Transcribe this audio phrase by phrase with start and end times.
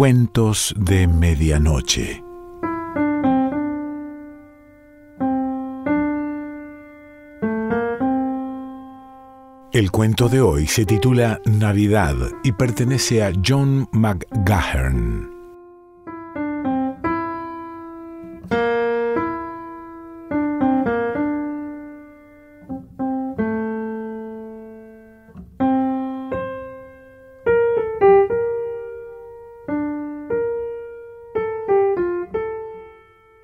[0.00, 2.24] Cuentos de Medianoche.
[9.74, 15.29] El cuento de hoy se titula Navidad y pertenece a John McGahern.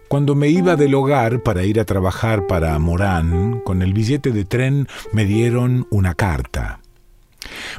[0.09, 4.45] Cuando me iba del hogar para ir a trabajar para Morán, con el billete de
[4.45, 6.80] tren me dieron una carta.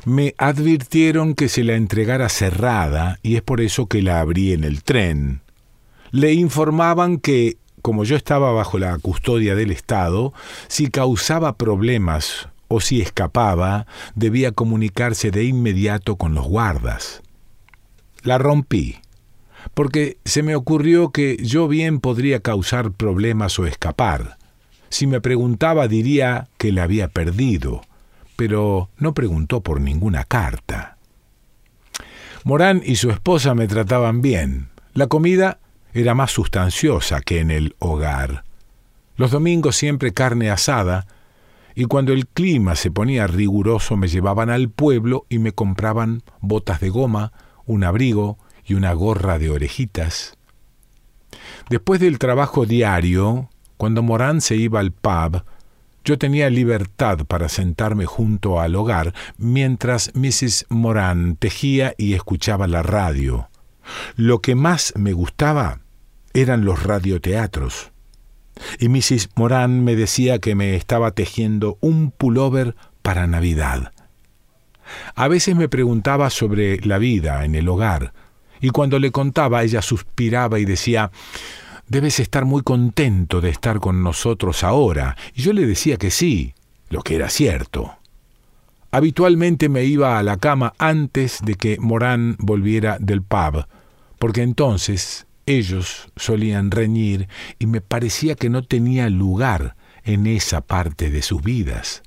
[0.04, 4.66] Me advirtieron que se la entregara cerrada y es por eso que la abrí en
[4.66, 5.42] el tren.
[6.12, 10.34] Le informaban que, como yo estaba bajo la custodia del Estado,
[10.68, 17.22] si causaba problemas o si escapaba, debía comunicarse de inmediato con los guardas.
[18.24, 19.00] La rompí
[19.74, 24.38] porque se me ocurrió que yo bien podría causar problemas o escapar.
[24.90, 27.82] Si me preguntaba diría que la había perdido,
[28.36, 30.98] pero no preguntó por ninguna carta.
[32.44, 34.70] Morán y su esposa me trataban bien.
[34.94, 35.60] La comida
[35.94, 38.44] era más sustanciosa que en el hogar.
[39.18, 41.08] Los domingos siempre carne asada,
[41.76, 46.80] y cuando el clima se ponía riguroso me llevaban al pueblo y me compraban botas
[46.80, 47.34] de goma,
[47.66, 50.38] un abrigo, y una gorra de orejitas.
[51.70, 55.44] Después del trabajo diario, cuando Morán se iba al pub,
[56.04, 60.66] yo tenía libertad para sentarme junto al hogar mientras Mrs.
[60.70, 63.50] Morán tejía y escuchaba la radio.
[64.16, 65.82] Lo que más me gustaba
[66.34, 67.92] eran los radioteatros.
[68.80, 69.30] Y Mrs.
[69.36, 73.92] Morán me decía que me estaba tejiendo un pullover para Navidad.
[75.16, 78.14] A veces me preguntaba sobre la vida en el hogar,
[78.62, 81.12] y cuando le contaba ella suspiraba y decía,
[81.90, 85.16] Debes estar muy contento de estar con nosotros ahora.
[85.34, 86.54] Y yo le decía que sí,
[86.90, 87.96] lo que era cierto.
[88.92, 93.68] Habitualmente me iba a la cama antes de que Morán volviera del pub,
[94.20, 101.10] porque entonces ellos solían reñir y me parecía que no tenía lugar en esa parte
[101.10, 102.04] de sus vidas.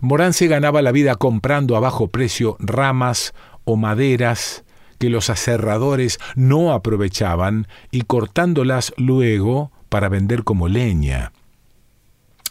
[0.00, 4.64] Morán se ganaba la vida comprando a bajo precio ramas o maderas
[4.98, 11.32] que los aserradores no aprovechaban y cortándolas luego para vender como leña.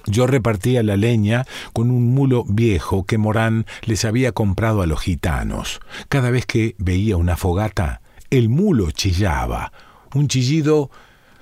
[0.06, 5.02] Yo repartía la leña con un mulo viejo que Morán les había comprado a los
[5.02, 5.82] gitanos.
[6.08, 9.74] Cada vez que veía una fogata, el mulo chillaba,
[10.14, 10.90] un chillido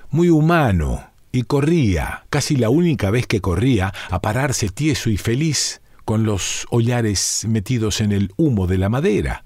[0.09, 5.81] muy humano, y corría, casi la única vez que corría, a pararse tieso y feliz,
[6.05, 9.43] con los hollares metidos en el humo de la madera.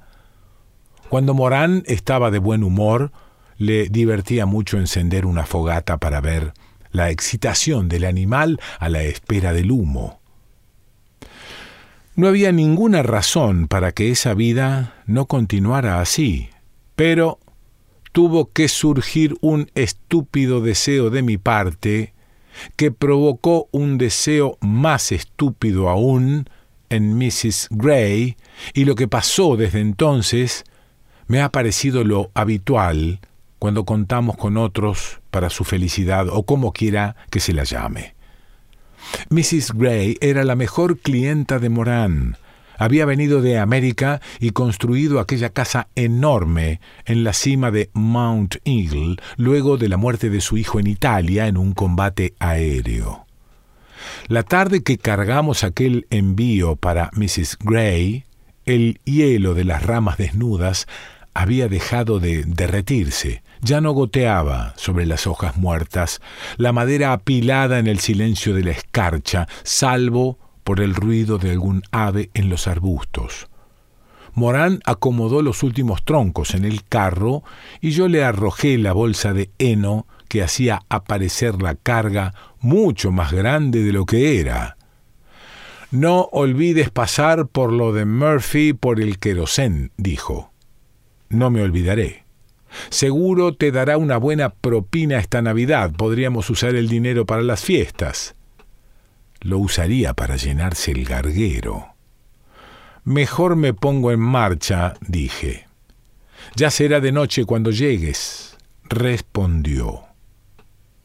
[1.10, 3.12] Cuando Morán estaba de buen humor,
[3.58, 6.54] le divertía mucho encender una fogata para ver
[6.92, 10.20] la excitación del animal a la espera del humo.
[12.16, 16.50] No había ninguna razón para que esa vida no continuara así,
[16.96, 17.40] pero
[18.12, 22.14] tuvo que surgir un estúpido deseo de mi parte
[22.76, 26.48] que provocó un deseo más estúpido aún
[26.90, 27.70] en Mrs.
[27.72, 28.38] Gray,
[28.74, 30.66] y lo que pasó desde entonces
[31.30, 33.20] me ha parecido lo habitual
[33.60, 38.16] cuando contamos con otros para su felicidad o como quiera que se la llame.
[39.30, 39.74] Mrs.
[39.74, 42.38] Gray era la mejor clienta de Morán.
[42.80, 49.18] Había venido de América y construido aquella casa enorme en la cima de Mount Eagle
[49.38, 53.28] luego de la muerte de su hijo en Italia en un combate aéreo.
[54.28, 57.60] La tarde que cargamos aquel envío para Mrs.
[57.60, 58.24] Gray,
[58.66, 60.88] el hielo de las ramas desnudas
[61.34, 66.22] había dejado de derretirse, ya no goteaba sobre las hojas muertas,
[66.58, 71.84] la madera apilada en el silencio de la escarcha, salvo por el ruido de algún
[71.92, 73.48] ave en los arbustos.
[74.34, 77.44] Morán acomodó los últimos troncos en el carro
[77.82, 83.34] y yo le arrojé la bolsa de heno que hacía aparecer la carga mucho más
[83.34, 84.78] grande de lo que era.
[85.92, 90.52] No olvides pasar por lo de Murphy por el querosén, dijo
[91.30, 92.26] no me olvidaré.
[92.90, 95.92] Seguro te dará una buena propina esta Navidad.
[95.92, 98.36] Podríamos usar el dinero para las fiestas.
[99.42, 101.96] Lo usaría para llenarse el garguero.
[103.04, 105.68] Mejor me pongo en marcha, dije.
[106.56, 110.04] Ya será de noche cuando llegues, respondió.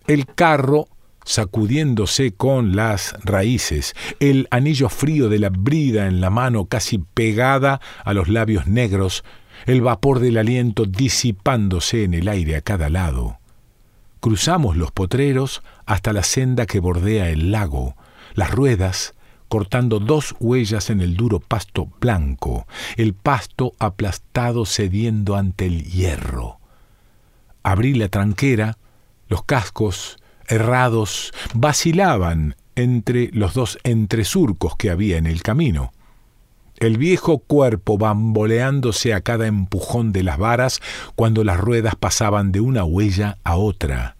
[0.07, 0.89] El carro,
[1.25, 7.81] sacudiéndose con las raíces, el anillo frío de la brida en la mano casi pegada
[8.05, 9.25] a los labios negros,
[9.67, 13.39] el vapor del aliento disipándose en el aire a cada lado.
[14.21, 17.97] Cruzamos los potreros hasta la senda que bordea el lago,
[18.35, 19.15] las ruedas
[19.49, 22.67] cortando dos huellas en el duro pasto blanco,
[22.97, 26.59] el pasto aplastado cediendo ante el hierro.
[27.63, 28.79] Abrí la tranquera,
[29.29, 30.19] los cascos,
[30.49, 35.93] errados, vacilaban entre los dos entresurcos que había en el camino.
[36.79, 40.81] El viejo cuerpo bamboleándose a cada empujón de las varas
[41.15, 44.17] cuando las ruedas pasaban de una huella a otra.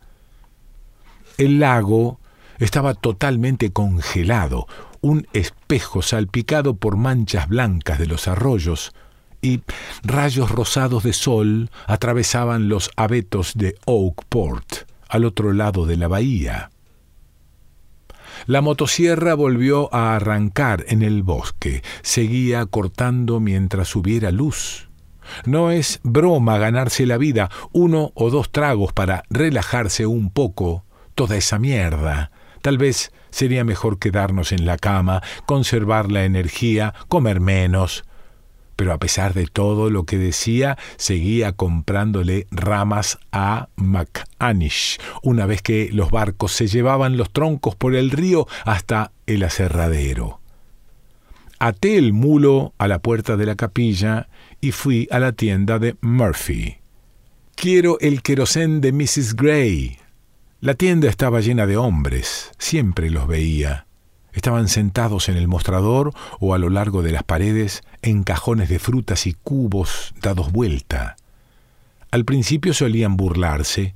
[1.37, 2.21] El lago
[2.59, 4.67] estaba totalmente congelado,
[5.01, 8.93] un espejo salpicado por manchas blancas de los arroyos,
[9.43, 9.61] y
[10.03, 16.71] rayos rosados de sol atravesaban los abetos de Oakport, al otro lado de la bahía.
[18.47, 24.91] La motosierra volvió a arrancar en el bosque, seguía cortando mientras hubiera luz.
[25.47, 31.37] No es broma ganarse la vida, uno o dos tragos para relajarse un poco, toda
[31.37, 32.31] esa mierda.
[32.61, 38.05] Tal vez sería mejor quedarnos en la cama, conservar la energía, comer menos.
[38.77, 45.63] Pero a pesar de todo lo que decía, seguía comprándole ramas a McAnish, una vez
[45.63, 50.41] que los barcos se llevaban los troncos por el río hasta el aserradero.
[51.59, 54.29] Até el mulo a la puerta de la capilla
[54.61, 56.79] y fui a la tienda de Murphy.
[57.55, 59.37] Quiero el querosén de Mrs.
[59.37, 59.99] Gray,
[60.65, 63.87] la tienda estaba llena de hombres, siempre los veía.
[64.35, 68.79] Estaban sentados en el mostrador o a lo largo de las paredes en cajones de
[68.79, 71.17] frutas y cubos dados vuelta.
[72.11, 73.95] Al principio solían burlarse.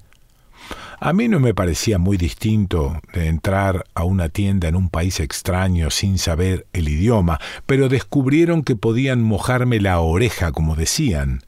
[1.00, 5.20] A mí no me parecía muy distinto de entrar a una tienda en un país
[5.20, 11.43] extraño sin saber el idioma, pero descubrieron que podían mojarme la oreja, como decían.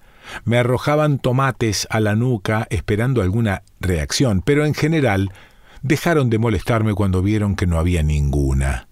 [0.45, 5.33] Me arrojaban tomates a la nuca esperando alguna reacción, pero en general
[5.83, 8.89] dejaron de molestarme cuando vieron que no había ninguna.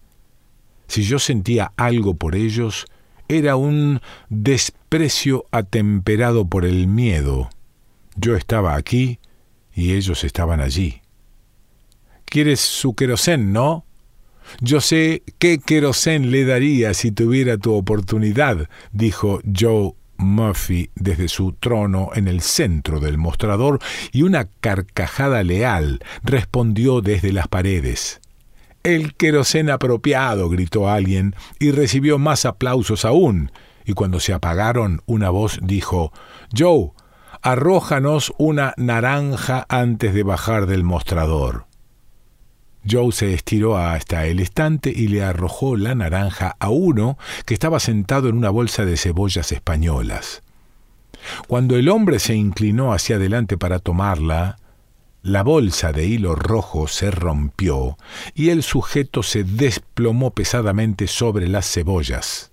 [0.87, 2.87] Si yo sentía algo por ellos,
[3.29, 4.01] era un
[4.31, 7.51] desprecio atemperado por el miedo.
[8.17, 9.19] Yo estaba aquí
[9.75, 11.03] y ellos estaban allí.
[12.25, 13.85] ¿Quieres su querosén, no?
[14.61, 21.53] Yo sé qué querosén le daría si tuviera tu oportunidad, dijo Joe Murphy desde su
[21.53, 23.79] trono en el centro del mostrador
[24.13, 28.21] y una carcajada leal respondió desde las paredes.
[28.83, 33.53] El querosén apropiado, gritó alguien, y recibió más aplausos aún,
[33.85, 36.13] y cuando se apagaron, una voz dijo
[36.57, 36.91] Joe,
[37.43, 41.68] arrójanos una naranja antes de bajar del mostrador.
[42.89, 47.81] Joe se estiró hasta el estante y le arrojó la naranja a uno que estaba
[47.81, 50.43] sentado en una bolsa de cebollas españolas.
[51.47, 54.59] Cuando el hombre se inclinó hacia adelante para tomarla,
[55.23, 57.99] la bolsa de hilo rojo se rompió
[58.35, 62.51] y el sujeto se desplomó pesadamente sobre las cebollas.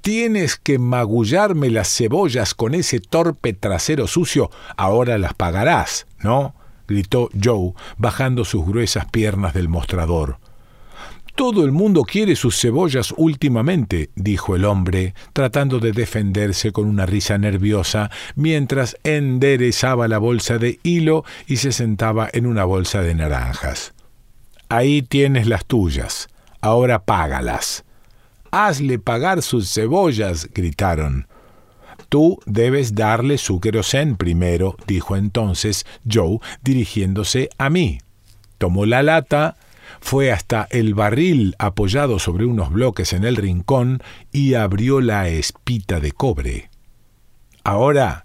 [0.00, 6.54] Tienes que magullarme las cebollas con ese torpe trasero sucio, ahora las pagarás, ¿no?
[6.90, 10.38] Gritó Joe, bajando sus gruesas piernas del mostrador.
[11.36, 17.06] Todo el mundo quiere sus cebollas últimamente, dijo el hombre, tratando de defenderse con una
[17.06, 23.14] risa nerviosa, mientras enderezaba la bolsa de hilo y se sentaba en una bolsa de
[23.14, 23.94] naranjas.
[24.68, 26.28] Ahí tienes las tuyas.
[26.60, 27.84] Ahora págalas.
[28.50, 31.26] Hazle pagar sus cebollas, gritaron.
[32.10, 38.00] Tú debes darle su querosén primero, dijo entonces Joe, dirigiéndose a mí.
[38.58, 39.56] Tomó la lata,
[40.00, 44.02] fue hasta el barril apoyado sobre unos bloques en el rincón
[44.32, 46.68] y abrió la espita de cobre.
[47.62, 48.24] Ahora,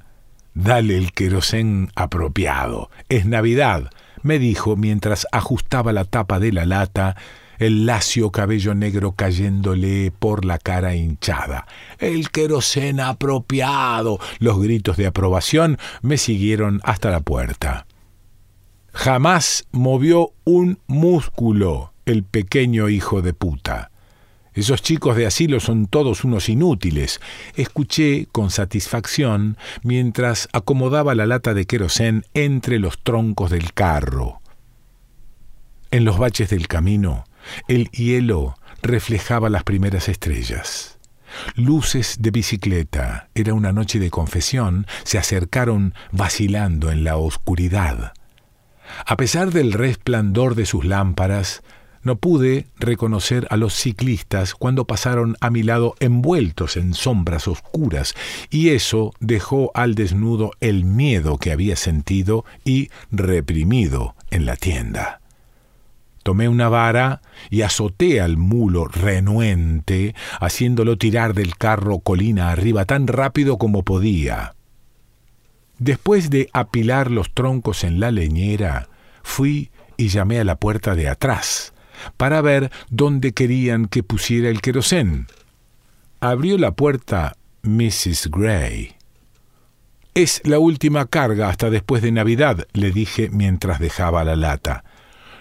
[0.56, 2.90] dale el querosén apropiado.
[3.08, 3.92] Es Navidad,
[4.24, 7.16] me dijo mientras ajustaba la tapa de la lata
[7.60, 11.68] el lacio cabello negro cayéndole por la cara hinchada.
[12.00, 14.20] El querosén apropiado.
[14.40, 17.86] Los gritos de aprobación me siguieron hasta la puerta.
[18.94, 23.92] Jamás movió un músculo el pequeño hijo de puta.
[24.54, 27.20] Esos chicos de asilo son todos unos inútiles.
[27.56, 34.40] Escuché con satisfacción mientras acomodaba la lata de querosén entre los troncos del carro.
[35.92, 37.26] En los baches del camino
[37.68, 41.00] el hielo reflejaba las primeras estrellas.
[41.56, 48.14] Luces de bicicleta, era una noche de confesión, se acercaron vacilando en la oscuridad.
[49.06, 51.62] A pesar del resplandor de sus lámparas,
[52.06, 58.14] No pude reconocer a los ciclistas cuando pasaron a mi lado envueltos en sombras oscuras,
[58.52, 65.20] y eso dejó al desnudo el miedo que había sentido y reprimido en la tienda.
[66.26, 73.06] Tomé una vara y azoté al mulo renuente, haciéndolo tirar del carro colina arriba tan
[73.06, 74.56] rápido como podía.
[75.78, 78.90] Después de apilar los troncos en la leñera,
[79.22, 81.76] fui y llamé a la puerta de atrás,
[82.18, 85.28] para ver dónde querían que pusiera el querosén.
[86.22, 88.32] Abrió la puerta Mrs.
[88.32, 88.96] Gray.
[90.16, 94.84] Es la última carga hasta después de Navidad, le dije mientras dejaba la lata.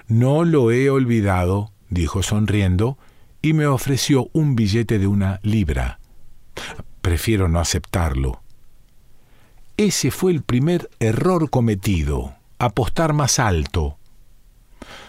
[0.06, 2.98] No lo he olvidado, dijo sonriendo,
[3.40, 5.98] y me ofreció un billete de una libra.
[7.00, 8.42] Prefiero no aceptarlo.
[9.76, 13.98] Ese fue el primer error cometido, apostar más alto.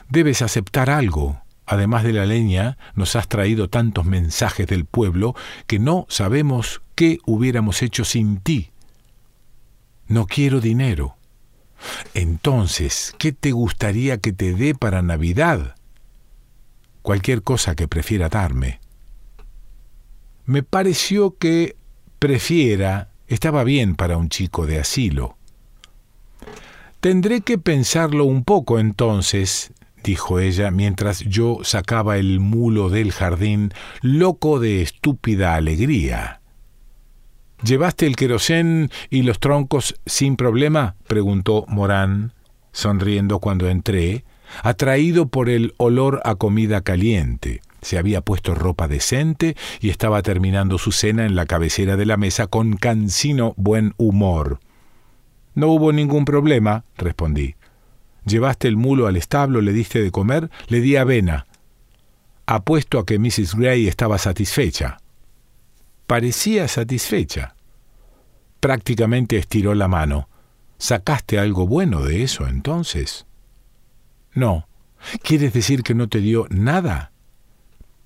[0.10, 1.42] Debes aceptar algo.
[1.68, 5.36] Además de la leña, nos has traído tantos mensajes del pueblo
[5.68, 8.72] que no sabemos qué hubiéramos hecho sin ti.
[10.08, 11.16] No quiero dinero.
[12.13, 15.75] Entonces, ¿qué te gustaría que te dé para Navidad?
[17.01, 18.79] Cualquier cosa que prefiera darme.
[20.46, 21.75] Me pareció que
[22.20, 25.38] prefiera estaba bien para un chico de asilo.
[27.00, 33.74] Tendré que pensarlo un poco entonces, dijo ella mientras yo sacaba el mulo del jardín,
[34.01, 36.41] loco de estúpida alegría.
[37.65, 40.98] ¿Llevaste el querosén y los troncos sin problema?
[41.07, 42.31] preguntó Morán,
[42.72, 44.24] sonriendo cuando entré,
[44.62, 47.62] atraído por el olor a comida caliente.
[47.81, 52.17] Se había puesto ropa decente y estaba terminando su cena en la cabecera de la
[52.17, 54.60] mesa con cansino buen humor.
[55.55, 57.55] No hubo ningún problema, respondí.
[58.27, 61.48] Llevaste el mulo al establo, le diste de comer, le di avena.
[62.45, 63.55] Apuesto a que Mrs.
[63.55, 65.00] Gray estaba satisfecha.
[66.05, 67.54] Parecía satisfecha.
[68.65, 70.27] Prácticamente estiró la mano.
[70.79, 73.27] ¿Sacaste algo bueno de eso entonces?
[74.34, 74.67] No.
[75.22, 77.12] ¿Quieres decir que no te dio nada?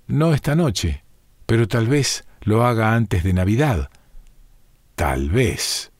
[0.08, 1.06] No esta noche,
[1.46, 3.90] pero tal vez lo haga antes de Navidad.
[4.96, 5.94] Tal vez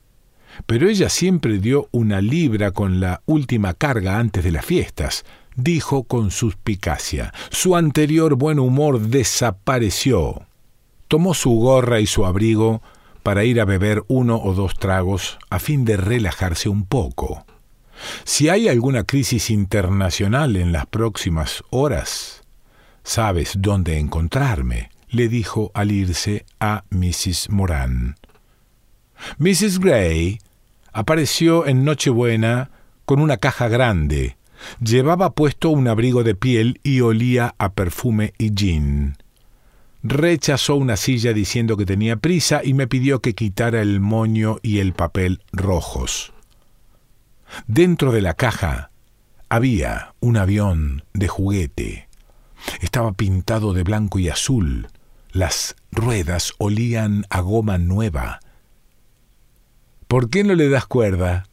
[0.66, 5.24] pero ella siempre dio una libra con la última carga antes de las fiestas,
[5.56, 7.32] dijo con suspicacia.
[7.50, 10.42] Su anterior buen humor desapareció.
[11.08, 12.82] Tomó su gorra y su abrigo
[13.22, 17.44] para ir a beber uno o dos tragos a fin de relajarse un poco.
[18.24, 22.42] Si hay alguna crisis internacional en las próximas horas,
[23.02, 27.50] sabes dónde encontrarme, le dijo al irse a Mrs.
[27.50, 28.16] Moran.
[29.38, 29.80] Mrs.
[29.80, 30.38] Gray
[30.92, 32.70] apareció en Nochebuena
[33.04, 34.36] con una caja grande.
[34.80, 39.16] Llevaba puesto un abrigo de piel y olía a perfume y gin.
[40.02, 44.78] Rechazó una silla diciendo que tenía prisa y me pidió que quitara el moño y
[44.78, 46.32] el papel rojos.
[47.66, 48.90] Dentro de la caja
[49.48, 52.08] había un avión de juguete.
[52.80, 54.88] Estaba pintado de blanco y azul.
[55.32, 58.40] Las ruedas olían a goma nueva
[60.10, 61.46] ¿Por qué no le das cuerda?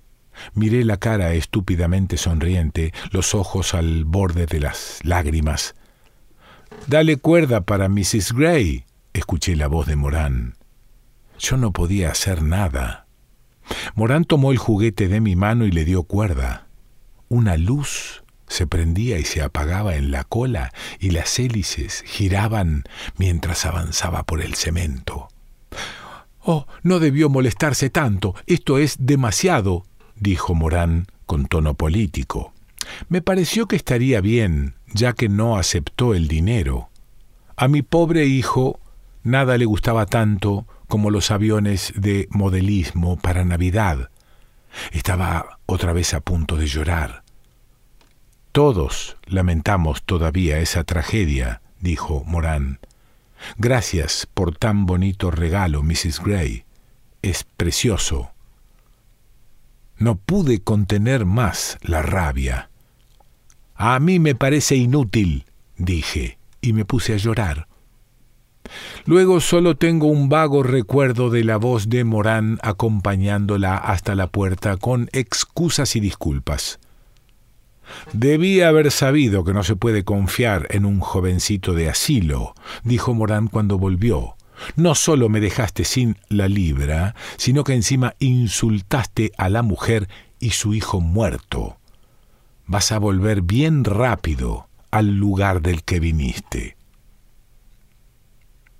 [0.55, 5.75] Miré la cara estúpidamente sonriente, los ojos al borde de las lágrimas.
[6.85, 8.33] Dale cuerda para Mrs.
[8.33, 10.55] Gray, escuché la voz de Morán.
[11.39, 13.07] Yo no podía hacer nada.
[13.95, 16.67] Morán tomó el juguete de mi mano y le dio cuerda.
[17.29, 22.83] Una luz se prendía y se apagaba en la cola y las hélices giraban
[23.17, 25.27] mientras avanzaba por el cemento.
[26.39, 28.33] Oh, no debió molestarse tanto.
[28.45, 29.83] Esto es demasiado,
[30.15, 32.53] dijo Morán con tono político.
[33.09, 36.89] Me pareció que estaría bien, ya que no aceptó el dinero.
[37.55, 38.79] A mi pobre hijo
[39.23, 44.09] nada le gustaba tanto como los aviones de modelismo para Navidad.
[44.91, 47.23] Estaba otra vez a punto de llorar.
[48.51, 52.79] Todos lamentamos todavía esa tragedia, dijo Morán.
[53.57, 56.21] Gracias por tan bonito regalo, Mrs.
[56.23, 56.65] Gray.
[57.21, 58.31] Es precioso.
[59.97, 62.69] No pude contener más la rabia.
[63.77, 65.45] A mí me parece inútil,
[65.77, 67.67] dije, y me puse a llorar.
[69.05, 74.77] Luego solo tengo un vago recuerdo de la voz de Morán acompañándola hasta la puerta
[74.77, 76.79] con excusas y disculpas.
[78.13, 83.47] Debía haber sabido que no se puede confiar en un jovencito de asilo, dijo Morán
[83.47, 84.35] cuando volvió.
[84.75, 90.49] No solo me dejaste sin la libra, sino que encima insultaste a la mujer y
[90.49, 91.77] su hijo muerto.
[92.67, 96.77] Vas a volver bien rápido al lugar del que viniste.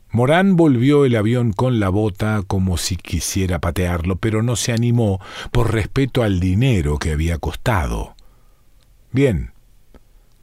[0.10, 5.22] Morán volvió el avión con la bota como si quisiera patearlo, pero no se animó
[5.51, 8.15] por respeto al dinero que había costado.
[9.12, 9.51] Bien,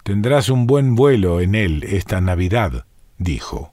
[0.03, 2.87] tendrás un buen vuelo en él esta Navidad,
[3.19, 3.73] dijo.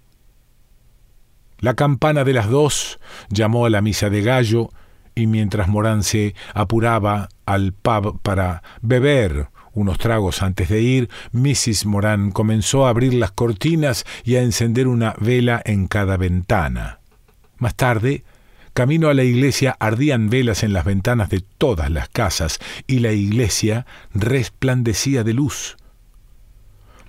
[1.59, 2.99] La campana de las dos
[3.29, 4.69] llamó a la misa de gallo,
[5.13, 11.85] y mientras Morán se apuraba al pub para beber unos tragos antes de ir, Mrs.
[11.85, 16.99] Moran comenzó a abrir las cortinas y a encender una vela en cada ventana.
[17.57, 18.23] Más tarde,
[18.73, 23.11] camino a la iglesia ardían velas en las ventanas de todas las casas y la
[23.11, 25.77] iglesia resplandecía de luz.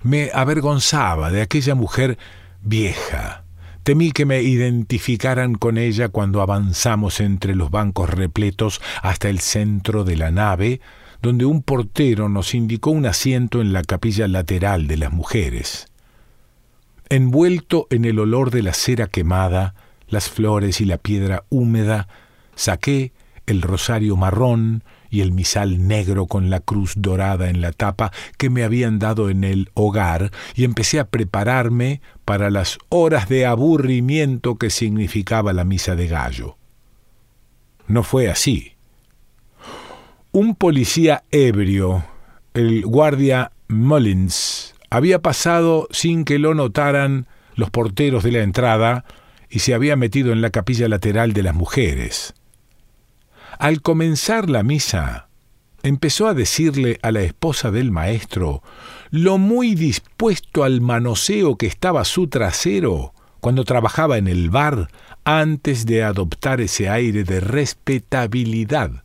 [0.03, 2.17] Me avergonzaba de aquella mujer
[2.61, 3.43] vieja.
[3.83, 10.05] Temí que me identificaran con ella cuando avanzamos entre los bancos repletos hasta el centro
[10.05, 10.79] de la nave,
[11.23, 15.87] donde un portero nos indicó un asiento en la capilla lateral de las mujeres.
[17.07, 19.73] Envuelto en el olor de la cera quemada,
[20.09, 22.09] las flores y la piedra húmeda,
[22.55, 23.13] saqué
[23.45, 28.49] el rosario marrón y el misal negro con la cruz dorada en la tapa que
[28.49, 34.57] me habían dado en el hogar y empecé a prepararme para las horas de aburrimiento
[34.57, 36.57] que significaba la misa de gallo.
[37.87, 38.72] No fue así.
[40.35, 42.03] Un policía ebrio,
[42.55, 49.05] el guardia Mullins, había pasado sin que lo notaran los porteros de la entrada
[49.47, 52.33] y se había metido en la capilla lateral de las mujeres.
[53.59, 55.27] Al comenzar la misa,
[55.83, 58.63] empezó a decirle a la esposa del maestro
[59.11, 64.89] lo muy dispuesto al manoseo que estaba su trasero cuando trabajaba en el bar
[65.25, 69.02] antes de adoptar ese aire de respetabilidad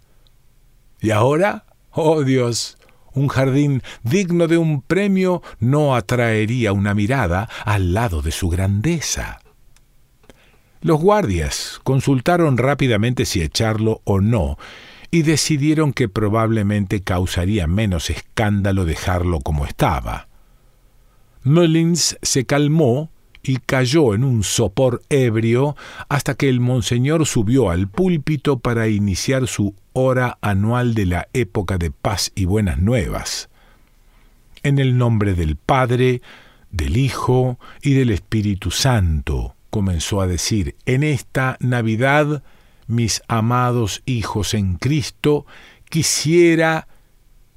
[1.00, 2.78] y ahora, oh Dios,
[3.14, 9.40] un jardín digno de un premio no atraería una mirada al lado de su grandeza.
[10.80, 14.56] Los guardias consultaron rápidamente si echarlo o no,
[15.10, 20.28] y decidieron que probablemente causaría menos escándalo dejarlo como estaba.
[21.42, 23.10] Mullins se calmó
[23.42, 25.76] y cayó en un sopor ebrio
[26.08, 31.76] hasta que el monseñor subió al púlpito para iniciar su hora anual de la época
[31.76, 33.48] de paz y buenas nuevas.
[34.62, 36.22] En el nombre del Padre,
[36.70, 42.42] del Hijo y del Espíritu Santo, comenzó a decir, en esta Navidad,
[42.86, 45.46] mis amados hijos en Cristo,
[45.90, 46.86] quisiera...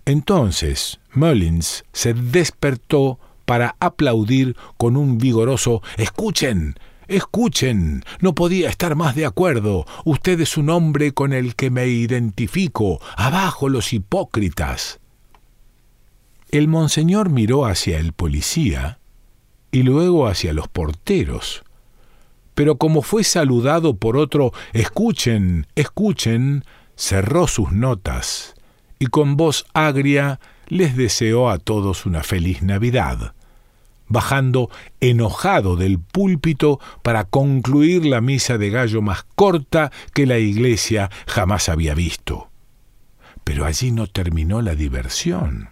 [0.05, 6.75] Entonces Mullins se despertó para aplaudir con un vigoroso Escuchen,
[7.15, 9.85] escuchen, no podía estar más de acuerdo.
[10.05, 12.99] Usted es un hombre con el que me identifico.
[13.15, 14.99] Abajo los hipócritas.
[16.49, 18.99] El monseñor miró hacia el policía
[19.71, 21.63] y luego hacia los porteros.
[22.55, 28.55] Pero como fue saludado por otro Escuchen, escuchen, cerró sus notas
[28.99, 33.33] y con voz agria les deseó a todos una feliz Navidad
[34.11, 34.69] bajando
[34.99, 41.69] enojado del púlpito para concluir la misa de gallo más corta que la iglesia jamás
[41.69, 42.49] había visto.
[43.43, 45.69] Pero allí no terminó la diversión.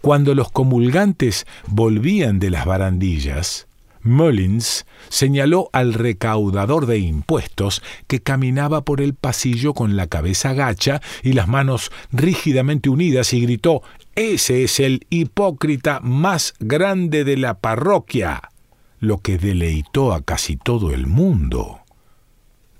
[0.00, 3.66] Cuando los comulgantes volvían de las barandillas,
[4.06, 11.02] Mullins señaló al recaudador de impuestos que caminaba por el pasillo con la cabeza gacha
[11.22, 13.82] y las manos rígidamente unidas y gritó
[14.16, 18.50] ese es el hipócrita más grande de la parroquia,
[18.98, 21.80] lo que deleitó a casi todo el mundo.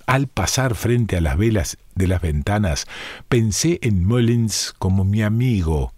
[0.07, 2.87] Al pasar frente a las velas de las ventanas,
[3.29, 5.92] pensé en Mullins como mi amigo,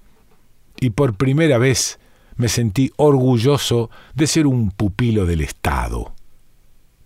[0.81, 2.01] y por primera vez
[2.35, 6.15] me sentí orgulloso de ser un pupilo del Estado.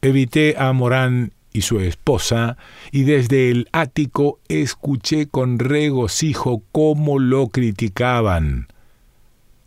[0.00, 2.56] Evité a Morán y su esposa,
[2.90, 8.68] y desde el ático escuché con regocijo cómo lo criticaban.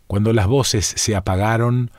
[0.06, 1.90] Cuando las voces se apagaron,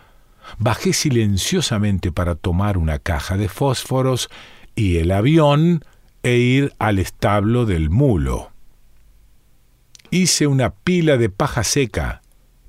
[0.58, 4.30] bajé silenciosamente para tomar una caja de fósforos
[4.76, 5.84] y el avión
[6.24, 8.52] e ir al establo del mulo.
[10.10, 12.22] Hice una pila de paja seca,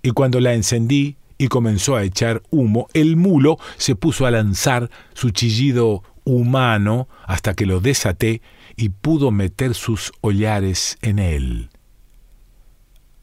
[0.03, 4.91] y cuando la encendí y comenzó a echar humo, el mulo se puso a lanzar
[5.15, 8.43] su chillido humano hasta que lo desaté
[8.77, 11.71] y pudo meter sus hollares en él.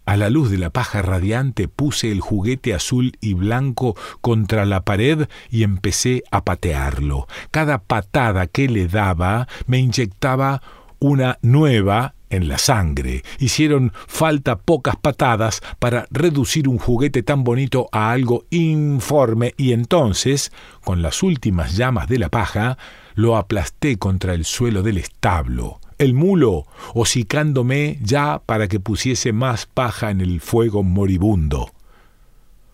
[0.05, 4.81] A la luz de la paja radiante puse el juguete azul y blanco contra la
[4.81, 7.27] pared y empecé a patearlo.
[7.49, 10.61] Cada patada que le daba me inyectaba
[10.99, 13.23] una nueva en la sangre.
[13.39, 20.51] Hicieron falta pocas patadas para reducir un juguete tan bonito a algo informe y entonces,
[20.83, 22.77] con las últimas llamas de la paja,
[23.15, 25.79] lo aplasté contra el suelo del establo.
[25.97, 31.71] El mulo, hocicándome ya para que pusiese más paja en el fuego moribundo.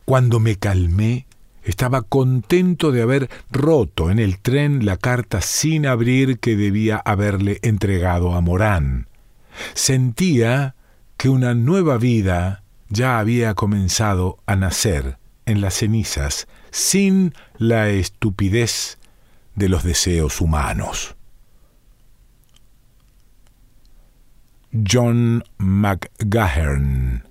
[0.05, 1.27] Cuando me calmé,
[1.63, 7.59] estaba contento de haber roto en el tren la carta sin abrir que debía haberle
[7.61, 9.07] entregado a Morán.
[9.73, 10.75] Sentía
[11.17, 18.97] que una nueva vida ya había comenzado a nacer en las cenizas sin la estupidez
[19.55, 21.15] de los deseos humanos.
[24.89, 27.30] John McGahern